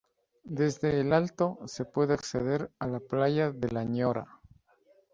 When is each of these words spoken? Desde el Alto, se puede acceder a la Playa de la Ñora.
Desde 0.49 0.99
el 0.99 1.13
Alto, 1.13 1.59
se 1.67 1.85
puede 1.85 2.15
acceder 2.15 2.71
a 2.79 2.87
la 2.87 2.99
Playa 3.01 3.51
de 3.51 3.69
la 3.69 3.83
Ñora. 3.83 4.39